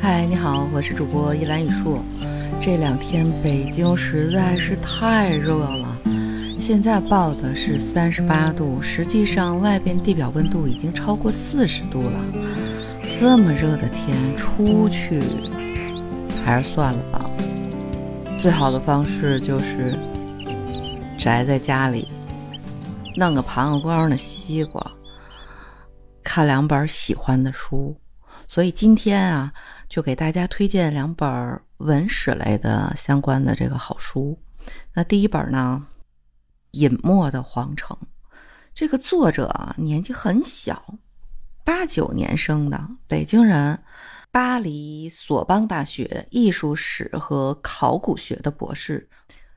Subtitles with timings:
[0.00, 1.98] 嗨，你好，我是主播一兰雨树。
[2.60, 5.96] 这两天北京实在是太热了，
[6.60, 12.12] 现在报的是三十八度，实际上外边地表温度已经超过四十度了。
[13.18, 15.22] 这么热的天，出去
[16.44, 17.30] 还是算了吧。
[18.38, 19.96] 最好的方式就是
[21.18, 22.08] 宅在家里，
[23.16, 24.84] 弄个盘子光的西瓜，
[26.32, 28.00] 看两本喜欢的书。
[28.48, 29.52] 所以今天啊，
[29.86, 31.60] 就给大家推荐两本。
[31.76, 34.38] 文史类的相关的这个好书，
[34.94, 35.84] 那第一本呢，
[36.78, 37.98] 《隐没的皇城》，
[38.72, 40.94] 这个作者年纪很小，
[41.64, 43.82] 八九年生的北京人，
[44.30, 49.10] 巴黎索邦大学艺术史和考古学的博士。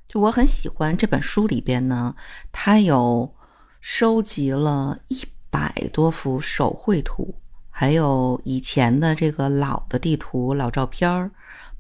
[0.08, 2.16] 就我很喜欢这本书里边呢，
[2.52, 3.36] 他有
[3.80, 5.24] 收集了一
[5.56, 7.34] 百多幅手绘图，
[7.70, 11.32] 还有以前的这个老的地图、老照片。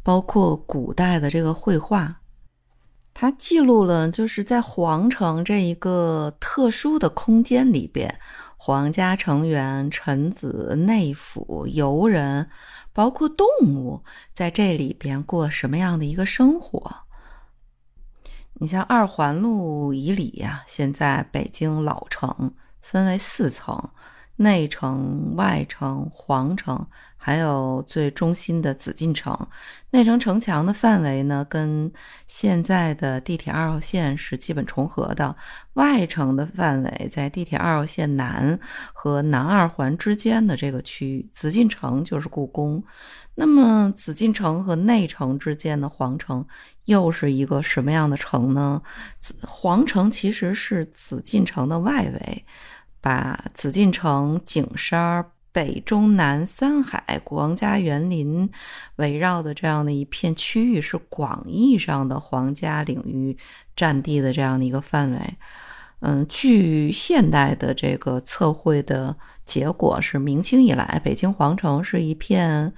[0.01, 2.21] 包括古代的这个绘画，
[3.11, 8.19] 它记录了就是在皇城这一个特殊的空间里边，
[8.55, 12.47] 皇家成员、臣子、内府、游人，
[12.93, 16.97] 包括动物，在这里边过什么样的一个生活？
[18.59, 22.53] 你像二环路以里呀，现在北京老城
[22.85, 23.89] 分为四层。
[24.37, 29.47] 内城、外城、皇城，还有最中心的紫禁城。
[29.91, 31.89] 内城城墙的范围呢，跟
[32.27, 35.35] 现在的地铁二号线是基本重合的。
[35.73, 38.59] 外城的范围在地铁二号线南
[38.93, 41.29] 和南二环之间的这个区域。
[41.31, 42.83] 紫禁城就是故宫。
[43.35, 46.45] 那么，紫禁城和内城之间的皇城
[46.85, 48.81] 又是一个什么样的城呢？
[49.41, 52.45] 皇城其实是紫禁城的外围。
[53.05, 58.49] 把紫禁城、景山、北中南三海、皇家园林
[58.95, 63.37] 围绕的这样的一片区域，是广义上的皇家领域
[63.75, 65.19] 占地的这样的一个范围。
[65.99, 72.73] 嗯，据现代的这个测绘的结果是，明清以来，北京皇城是一片。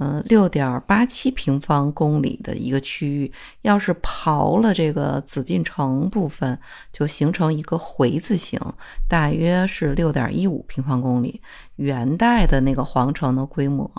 [0.00, 3.32] 嗯，六点八七平方公里的一个区域，
[3.62, 6.56] 要是刨了这个紫禁城部分，
[6.92, 8.60] 就形成一个回字形，
[9.08, 11.42] 大约是六点一五平方公里。
[11.74, 13.90] 元代的那个皇城的规模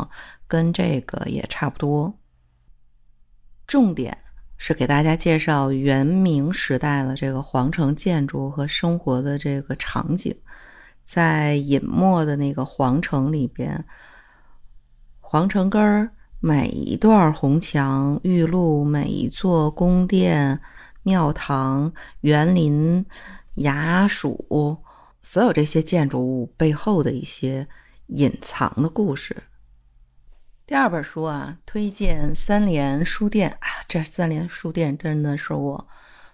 [0.47, 2.13] 跟这个也差不多。
[3.67, 4.17] 重点
[4.55, 10.33] 是给大家介绍元明时代的这个皇城建筑和生活的这个场景，
[11.03, 13.83] 在隐没的那个皇城里边。
[15.31, 16.09] 皇城根儿，
[16.39, 20.59] 每一段红墙玉露，每一座宫殿、
[21.03, 23.05] 庙堂、园林、
[23.57, 24.83] 衙署，
[25.21, 27.67] 所有这些建筑物背后的一些
[28.07, 29.43] 隐藏的故事。
[30.65, 35.87] 第二本书啊，推荐三联书店啊，这三联书店真的是我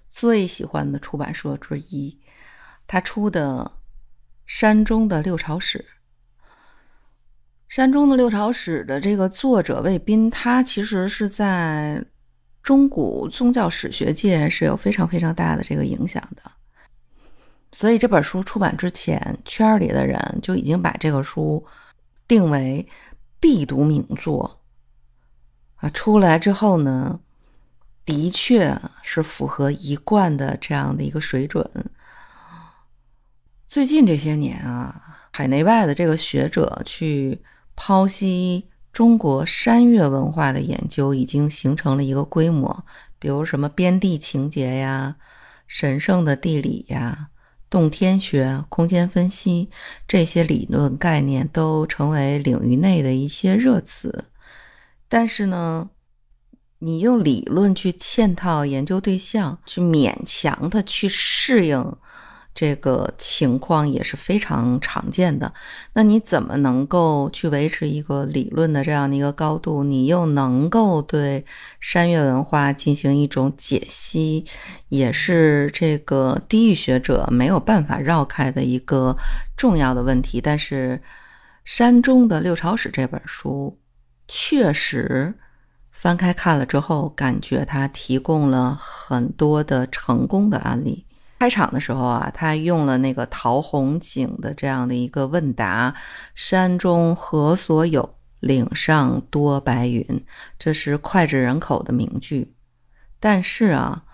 [0.08, 2.18] 最喜欢的出版社之一，
[2.88, 3.74] 他出的
[4.46, 5.80] 《山中的六朝史》。
[7.68, 12.02] 山中的六朝史的这个作者魏斌，他其实是在
[12.62, 16.52] 中古宗教史学界是有非常非常大的这个影响的。
[17.74, 21.66] 所以这本书出版之前，圈里的人就已经把这个书
[22.28, 22.88] 定为
[23.40, 24.62] 必读名作
[25.76, 25.90] 啊。
[25.90, 27.20] 出来之后呢，
[28.06, 31.70] 的确是符合一贯的这样的一个水准。
[33.68, 35.02] 最近这些年啊，
[35.34, 37.42] 海内外的这个学者去。
[37.76, 42.86] 剖析中国山岳文化的研究已经形成了一个规模，
[43.20, 45.18] 比如什么边地情节呀、
[45.68, 47.28] 神圣的地理呀、
[47.70, 49.70] 洞天学、空间分析
[50.08, 54.26] 这些理论概念都成为领域内的一些热词。
[55.10, 55.90] 但是呢，
[56.80, 61.98] 你用理论去嵌套研究对象，去勉强的去适应。
[62.56, 65.54] 这个情况也是非常常见的。
[65.94, 69.84] 那你怎么能够去维持一个理论的这样的一个高度？
[69.84, 71.46] 你又能够对
[71.82, 74.46] 山岳文化进行一种解析，
[74.88, 79.18] 也是这个地域学者没有办法绕开的一个
[79.58, 80.40] 重要的问题。
[80.40, 81.02] 但是，
[81.66, 83.78] 《山中的六朝史》这本书
[84.30, 85.34] 确实
[85.92, 91.06] 翻开看了之后，感觉它提供了很多的成功的案例。
[91.46, 95.94] 开场的时候啊，他用了那个陶弘景的这样的一个问答
[96.34, 98.16] ：“山中何所有？
[98.40, 100.26] 岭上多白云。”
[100.58, 102.56] 这是脍炙人口的名句。
[103.20, 104.06] 但是啊，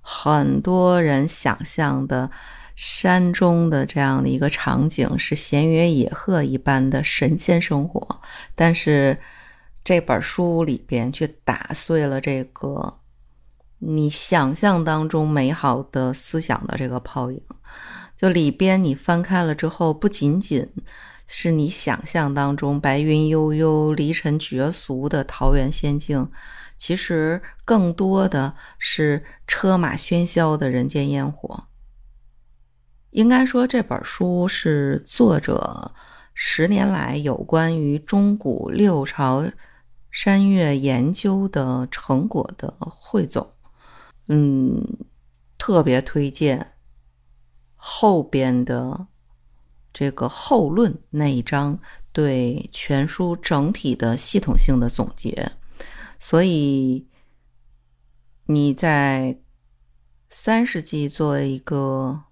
[0.00, 2.28] 很多人想象的
[2.74, 8.20] 山中的这样的一个场景是闲云野鹤一般的神仙生活，
[8.56, 9.16] 但是
[9.84, 12.92] 这本书里边却打碎了这个
[13.80, 17.42] 你想象当中美好的思想的这个泡影。
[18.16, 20.68] 就里边你翻开了之后，不仅仅
[21.26, 26.30] 是你想象当中白云悠悠、离尘绝俗的桃源仙境，
[26.76, 31.64] 其实更多的是车马喧嚣的人间烟火。
[33.12, 35.94] 应该说，这本书是作者
[36.34, 39.50] 十年来有关于中古六朝
[40.10, 43.50] 山岳研究的成果的汇总。
[44.32, 44.86] 嗯，
[45.58, 46.74] 特别推荐
[47.74, 49.08] 后边的
[49.92, 51.78] 这个后论那一章
[52.12, 55.52] 对全书整体的系统性的总结。
[56.18, 57.08] 所以
[58.46, 59.40] 你在
[60.28, 62.22] 三世纪作为一个。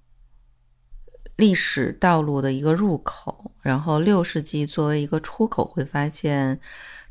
[1.38, 6.58] 历史道路的一个入口，然后六世纪作为一个出口，会发现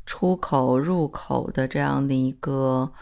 [0.04, 2.92] 出口入口的这样的一个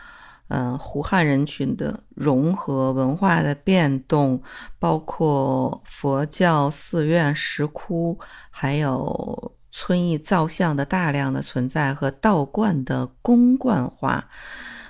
[0.48, 4.42] 呃胡汉人群的融合、文化的变动，
[4.78, 8.18] 包括佛教寺院石窟，
[8.50, 14.28] 还有村邑造像的大量的存在和道观的公观化，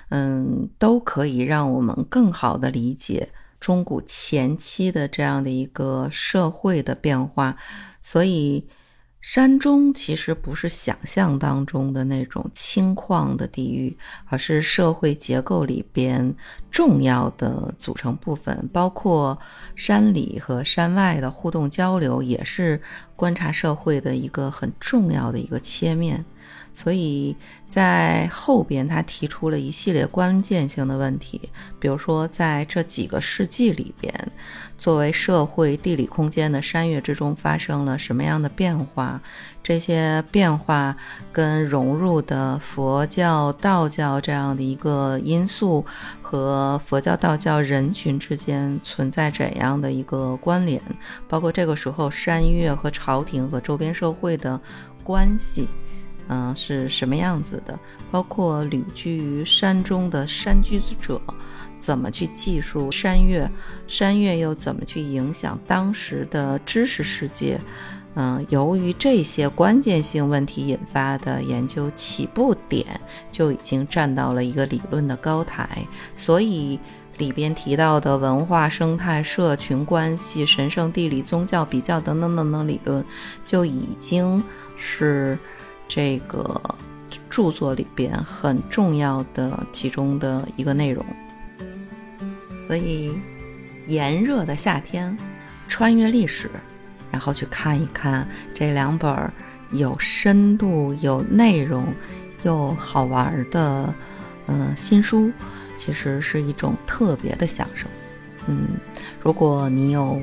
[0.09, 3.29] 嗯，都可以让我们更好的理解。
[3.59, 7.57] 中古前期的这样的一个社会的变化，
[8.03, 8.67] 所以
[9.27, 13.97] 山中其实不是想象当中的那种轻旷的地域，
[14.27, 16.33] 而是社会结构里边
[16.71, 19.37] 重要的组成部分，包括
[19.75, 22.81] 山里和山外的互动交流，也是
[23.17, 26.23] 观察社会的一个很重要的一个切面。
[26.77, 27.35] 所以
[27.65, 34.13] 在后边，他提出了一系列关键性的问题，比如说，在这几个世纪里边，
[34.77, 39.19] 作为社会地理空间的山岳之中发生了什么样的变化？
[39.63, 40.95] 这些变化
[41.31, 45.83] 跟融入的佛教、道教这样的一个因素
[46.21, 50.79] 和佛教、道教人群之间存在怎样的一个关联？
[51.27, 54.61] 包括这个时候山岳和朝廷和周边社会的
[55.03, 55.67] 关系。
[56.29, 57.79] 嗯，是什么样子的？
[58.11, 61.21] 包括旅居于山中的山居者
[61.79, 63.49] 怎么去记述山岳，
[63.87, 67.59] 山岳又怎么去影响当时的知识世界？
[68.15, 72.99] 嗯，由于这些关键性问题引发的研究起步点
[73.31, 76.77] 就已经站到了一个理论的高台，所以
[77.17, 83.05] 里边提到的文化、生态、社群关系、神圣地理、宗教比较等等等等理论，
[83.45, 84.43] 就已经
[84.75, 85.37] 是。
[85.87, 86.59] 这个
[87.29, 91.05] 著作里边很重要的其中的一个内容，
[92.67, 93.17] 所以
[93.85, 95.17] 炎热的夏天，
[95.67, 96.49] 穿越历史，
[97.11, 99.31] 然后去看一看这两本
[99.71, 101.93] 有深度、有内容
[102.43, 103.93] 又好玩的
[104.47, 105.31] 嗯新书，
[105.77, 107.87] 其实是一种特别的享受。
[108.47, 108.67] 嗯，
[109.21, 110.21] 如果你有。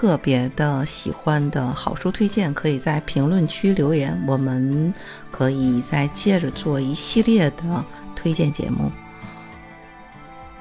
[0.00, 4.94] 特别的喜欢的好书推荐，可以在评论区留言，我们
[5.30, 7.84] 可以再接着做一系列的
[8.16, 8.90] 推荐节目。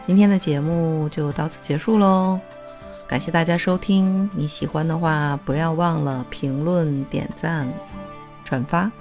[0.06, 2.38] 今天的节目就到此结束喽，
[3.08, 4.30] 感谢大家收听。
[4.34, 7.66] 你喜欢的话，不要忘了评论、点赞、
[8.44, 8.92] 转发。